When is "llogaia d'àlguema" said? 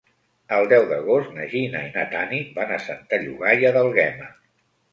3.27-4.35